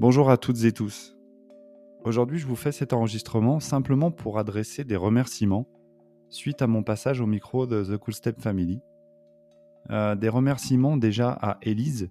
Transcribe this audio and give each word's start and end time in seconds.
Bonjour 0.00 0.30
à 0.30 0.38
toutes 0.38 0.64
et 0.64 0.72
tous. 0.72 1.14
Aujourd'hui, 2.04 2.38
je 2.38 2.46
vous 2.46 2.56
fais 2.56 2.72
cet 2.72 2.94
enregistrement 2.94 3.60
simplement 3.60 4.10
pour 4.10 4.38
adresser 4.38 4.82
des 4.82 4.96
remerciements 4.96 5.68
suite 6.30 6.62
à 6.62 6.66
mon 6.66 6.82
passage 6.82 7.20
au 7.20 7.26
micro 7.26 7.66
de 7.66 7.84
The 7.84 7.98
Cool 7.98 8.14
Step 8.14 8.40
Family. 8.40 8.80
Euh, 9.90 10.14
des 10.14 10.30
remerciements 10.30 10.96
déjà 10.96 11.32
à 11.32 11.58
Elise, 11.60 12.10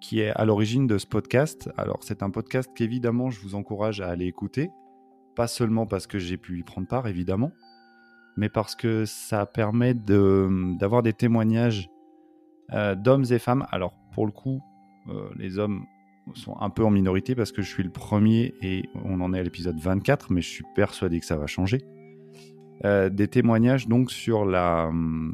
qui 0.00 0.20
est 0.20 0.30
à 0.30 0.44
l'origine 0.44 0.86
de 0.86 0.98
ce 0.98 1.06
podcast. 1.08 1.68
Alors, 1.76 1.98
c'est 2.02 2.22
un 2.22 2.30
podcast 2.30 2.70
qu'évidemment, 2.76 3.28
je 3.28 3.40
vous 3.40 3.56
encourage 3.56 4.00
à 4.00 4.06
aller 4.06 4.26
écouter. 4.26 4.70
Pas 5.34 5.48
seulement 5.48 5.86
parce 5.86 6.06
que 6.06 6.20
j'ai 6.20 6.36
pu 6.36 6.60
y 6.60 6.62
prendre 6.62 6.86
part, 6.86 7.08
évidemment, 7.08 7.50
mais 8.36 8.48
parce 8.48 8.76
que 8.76 9.04
ça 9.04 9.46
permet 9.46 9.94
d'avoir 9.94 11.02
des 11.02 11.12
témoignages 11.12 11.90
euh, 12.72 12.94
d'hommes 12.94 13.24
et 13.32 13.40
femmes. 13.40 13.66
Alors, 13.72 13.94
pour 14.12 14.26
le 14.26 14.32
coup, 14.32 14.60
euh, 15.08 15.28
les 15.34 15.58
hommes 15.58 15.86
sont 16.34 16.56
un 16.60 16.70
peu 16.70 16.84
en 16.84 16.90
minorité 16.90 17.34
parce 17.34 17.52
que 17.52 17.62
je 17.62 17.68
suis 17.68 17.82
le 17.82 17.90
premier 17.90 18.54
et 18.62 18.84
on 19.04 19.20
en 19.20 19.32
est 19.34 19.38
à 19.38 19.42
l'épisode 19.42 19.78
24, 19.78 20.32
mais 20.32 20.40
je 20.40 20.48
suis 20.48 20.64
persuadé 20.74 21.20
que 21.20 21.26
ça 21.26 21.36
va 21.36 21.46
changer. 21.46 21.80
Euh, 22.86 23.10
des 23.10 23.28
témoignages 23.28 23.88
donc 23.88 24.10
sur, 24.10 24.46
la, 24.46 24.90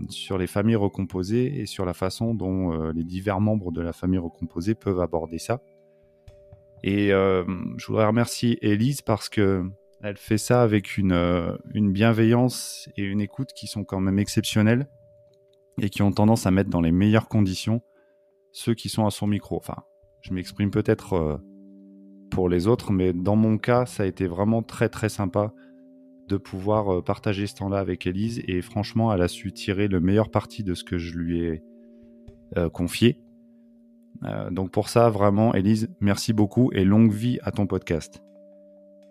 sur 0.08 0.36
les 0.36 0.48
familles 0.48 0.76
recomposées 0.76 1.60
et 1.60 1.66
sur 1.66 1.84
la 1.84 1.94
façon 1.94 2.34
dont 2.34 2.72
euh, 2.72 2.92
les 2.92 3.04
divers 3.04 3.40
membres 3.40 3.70
de 3.70 3.80
la 3.80 3.92
famille 3.92 4.18
recomposée 4.18 4.74
peuvent 4.74 5.00
aborder 5.00 5.38
ça. 5.38 5.62
Et 6.82 7.12
euh, 7.12 7.44
je 7.76 7.86
voudrais 7.86 8.06
remercier 8.06 8.58
Elise 8.66 9.00
parce 9.00 9.28
que 9.28 9.64
elle 10.02 10.16
fait 10.16 10.38
ça 10.38 10.62
avec 10.62 10.98
une, 10.98 11.56
une 11.72 11.92
bienveillance 11.92 12.88
et 12.96 13.02
une 13.02 13.20
écoute 13.20 13.52
qui 13.54 13.66
sont 13.66 13.84
quand 13.84 14.00
même 14.00 14.18
exceptionnelles 14.18 14.88
et 15.80 15.88
qui 15.88 16.02
ont 16.02 16.12
tendance 16.12 16.46
à 16.46 16.50
mettre 16.50 16.68
dans 16.68 16.80
les 16.80 16.92
meilleures 16.92 17.28
conditions 17.28 17.80
ceux 18.52 18.74
qui 18.74 18.88
sont 18.88 19.06
à 19.06 19.10
son 19.10 19.26
micro. 19.26 19.56
Enfin, 19.56 19.84
je 20.26 20.34
m'exprime 20.34 20.72
peut-être 20.72 21.12
euh, 21.12 21.36
pour 22.30 22.48
les 22.48 22.66
autres, 22.66 22.92
mais 22.92 23.12
dans 23.12 23.36
mon 23.36 23.58
cas, 23.58 23.86
ça 23.86 24.02
a 24.02 24.06
été 24.06 24.26
vraiment 24.26 24.62
très 24.62 24.88
très 24.88 25.08
sympa 25.08 25.52
de 26.28 26.36
pouvoir 26.36 26.96
euh, 26.96 27.02
partager 27.02 27.46
ce 27.46 27.54
temps-là 27.54 27.78
avec 27.78 28.06
Elise 28.08 28.42
et 28.48 28.60
franchement, 28.60 29.12
elle 29.12 29.22
a 29.22 29.28
su 29.28 29.52
tirer 29.52 29.86
le 29.86 30.00
meilleur 30.00 30.30
parti 30.30 30.64
de 30.64 30.74
ce 30.74 30.82
que 30.82 30.98
je 30.98 31.16
lui 31.16 31.44
ai 31.44 31.62
euh, 32.56 32.68
confié. 32.68 33.20
donc 34.50 34.72
pour 34.72 34.88
ça, 34.88 35.10
vraiment, 35.10 35.54
Elise, 35.54 35.88
merci 36.00 36.32
beaucoup 36.32 36.72
et 36.72 36.84
longue 36.84 37.12
vie 37.12 37.38
à 37.42 37.52
ton 37.52 37.66
podcast. 37.66 38.22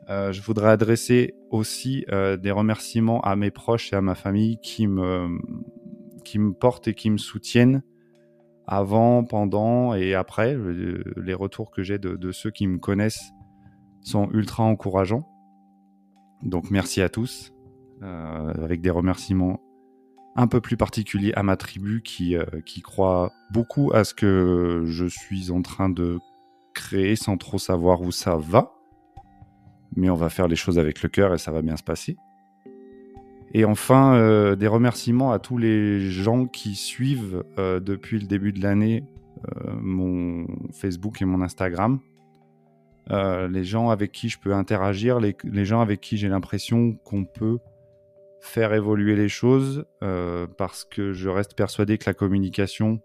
je 0.09 0.41
voudrais 0.41 0.71
adresser 0.71 1.36
aussi 1.52 2.05
des 2.41 2.52
remerciements 2.52 3.21
à 3.21 3.36
mes 3.36 3.52
proches 3.52 3.93
et 3.93 3.95
à 3.95 4.02
ma 4.02 4.16
famille 4.16 4.58
qui 4.61 4.88
me, 4.88 5.39
qui 6.25 6.39
me 6.39 6.53
portent 6.53 6.88
et 6.88 6.95
qui 6.95 7.09
me 7.09 7.17
soutiennent 7.17 7.83
avant, 8.67 9.23
pendant 9.23 9.94
et 9.94 10.13
après. 10.13 10.55
Euh, 10.55 11.03
les 11.17 11.33
retours 11.33 11.71
que 11.71 11.83
j'ai 11.83 11.97
de, 11.97 12.31
ceux 12.31 12.52
qui 12.52 12.67
me 12.67 12.77
connaissent 12.77 13.31
sont 14.02 14.30
ultra 14.31 14.63
encourageants. 14.63 15.27
Donc 16.44 16.69
merci 16.71 17.02
à 17.02 17.09
tous, 17.09 17.53
euh, 18.03 18.53
avec 18.63 18.81
des 18.81 18.89
remerciements 18.89 19.59
un 20.36 20.47
peu 20.47 20.59
plus 20.59 20.75
particuliers 20.75 21.31
à 21.36 21.43
ma 21.43 21.55
tribu 21.55 22.02
qui, 22.03 22.36
euh, 22.36 22.43
qui 22.66 22.81
croit 22.81 23.31
beaucoup 23.52 23.91
à 23.93 24.03
ce 24.03 24.13
que 24.13 24.83
je 24.86 25.05
suis 25.05 25.49
en 25.49 25.61
train 25.61 25.89
de 25.89 26.19
créer 26.73 27.16
sans 27.16 27.38
trop 27.38 27.58
savoir 27.58 28.02
où 28.02 28.11
ça 28.11 28.36
va. 28.36 28.73
Mais 29.95 30.09
on 30.09 30.16
va 30.16 30.30
faire 30.30 30.49
les 30.49 30.58
choses 30.58 30.77
avec 30.77 31.02
le 31.03 31.09
cœur 31.09 31.33
et 31.33 31.38
ça 31.38 31.52
va 31.52 31.61
bien 31.61 31.77
se 31.77 31.83
passer. 31.83 32.17
Et 33.58 33.64
enfin, 33.64 34.16
euh, 34.16 34.58
des 34.58 34.67
remerciements 34.67 35.31
à 35.31 35.39
tous 35.39 35.58
les 35.58 36.11
gens 36.11 36.45
qui 36.45 36.75
suivent 36.75 37.45
euh, 37.58 37.80
depuis 37.80 38.20
le 38.20 38.28
début 38.28 38.52
de 38.52 38.61
l'année 38.61 39.06
euh, 39.45 39.72
mon 39.80 40.45
Facebook 40.73 41.22
et 41.22 41.25
mon 41.25 41.42
Instagram. 41.42 42.02
les 43.09 43.64
gens 43.64 43.92
avec 43.92 44.11
qui 44.11 44.28
je 44.28 44.39
peux 44.39 44.53
interagir, 44.53 45.21
les, 45.21 45.64
gens 45.64 45.80
avec 45.80 46.02
qui 46.02 46.17
j'ai 46.17 46.27
l'impression 46.27 46.95
qu'on 47.05 47.23
peut 47.23 47.60
faire 48.42 48.73
évoluer 48.73 49.15
les 49.15 49.30
choses, 49.30 49.86
parce 50.58 50.83
que 50.83 51.14
je 51.14 51.30
reste 51.30 51.55
persuadé 51.55 51.98
que 51.98 52.10
la 52.10 52.14
communication 52.14 52.99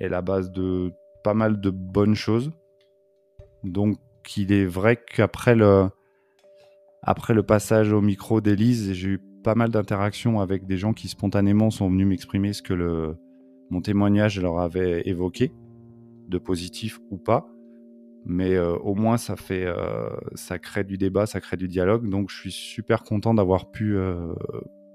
est 0.00 0.08
la 0.08 0.22
base 0.22 0.50
de 0.50 0.92
pas 1.22 1.34
mal 1.34 1.60
de 1.60 1.70
bonnes 1.70 2.16
choses. 2.16 2.50
Donc 3.62 3.96
il 4.36 4.52
est 4.52 4.66
vrai 4.66 4.96
qu'après 4.96 5.54
le, 5.54 5.88
après 7.02 7.34
le 7.34 7.44
passage 7.44 7.92
au 7.92 8.00
micro 8.00 8.40
d'Élise, 8.40 8.92
j'ai 8.92 9.08
eu 9.08 9.27
pas 9.48 9.54
mal 9.54 9.70
d'interactions 9.70 10.40
avec 10.40 10.66
des 10.66 10.76
gens 10.76 10.92
qui 10.92 11.08
spontanément 11.08 11.70
sont 11.70 11.88
venus 11.88 12.06
m'exprimer 12.06 12.52
ce 12.52 12.60
que 12.60 12.74
le, 12.74 13.16
mon 13.70 13.80
témoignage 13.80 14.38
leur 14.38 14.58
avait 14.58 15.00
évoqué, 15.08 15.54
de 16.28 16.36
positif 16.36 17.00
ou 17.10 17.16
pas. 17.16 17.48
Mais 18.26 18.56
euh, 18.56 18.76
au 18.76 18.94
moins, 18.94 19.16
ça 19.16 19.36
fait, 19.36 19.64
euh, 19.64 20.10
ça 20.34 20.58
crée 20.58 20.84
du 20.84 20.98
débat, 20.98 21.24
ça 21.24 21.40
crée 21.40 21.56
du 21.56 21.66
dialogue. 21.66 22.10
Donc, 22.10 22.28
je 22.28 22.38
suis 22.38 22.52
super 22.52 23.04
content 23.04 23.32
d'avoir 23.32 23.70
pu 23.70 23.96
euh, 23.96 24.34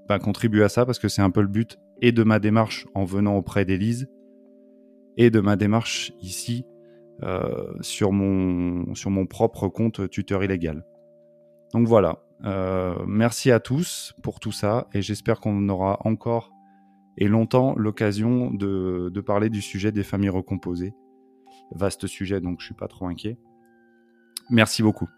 ben, 0.08 0.20
contribuer 0.20 0.62
à 0.62 0.68
ça 0.68 0.86
parce 0.86 1.00
que 1.00 1.08
c'est 1.08 1.22
un 1.22 1.30
peu 1.30 1.40
le 1.40 1.48
but 1.48 1.76
et 2.00 2.12
de 2.12 2.22
ma 2.22 2.38
démarche 2.38 2.86
en 2.94 3.04
venant 3.04 3.36
auprès 3.36 3.64
d'Élise 3.64 4.08
et 5.16 5.30
de 5.30 5.40
ma 5.40 5.56
démarche 5.56 6.12
ici 6.20 6.64
sur, 7.80 8.12
mon, 8.12 8.94
sur 8.94 9.10
mon 9.10 9.26
propre 9.26 9.66
compte 9.66 10.08
tuteur 10.10 10.44
illégal. 10.44 10.84
Donc 11.72 11.88
voilà, 11.88 12.22
merci 13.06 13.50
à 13.50 13.60
tous 13.60 14.14
pour 14.22 14.40
tout 14.40 14.52
ça 14.52 14.88
et 14.92 15.02
j'espère 15.02 15.40
qu'on 15.40 15.68
aura 15.68 15.98
encore 16.04 16.52
et 17.16 17.28
longtemps 17.28 17.74
l'occasion 17.76 18.50
de, 18.50 19.10
de, 19.12 19.20
parler 19.20 19.48
du 19.48 19.62
sujet 19.62 19.92
des 19.92 20.02
familles 20.02 20.30
recomposées. 20.30 20.94
Vaste 21.70 22.06
sujet, 22.06 22.40
donc 22.40 22.60
je 22.60 22.66
suis 22.66 22.74
pas 22.74 22.88
trop 22.88 23.06
inquiet. 23.06 23.38
Merci 24.50 24.82
beaucoup. 24.82 25.08